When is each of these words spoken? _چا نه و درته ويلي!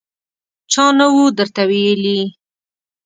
_چا 0.71 0.85
نه 0.97 1.05
و 1.13 1.17
درته 1.37 1.63
ويلي! 1.69 2.19